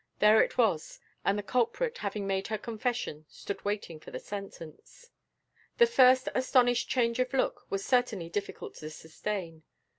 [0.17, 5.11] There it was: and the culprit, having made her confession, stood waiting for the sentence.
[5.77, 9.61] The first astonished change of look, was certainly difficult to sustain.